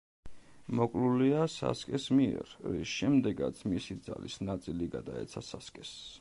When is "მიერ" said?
2.21-2.55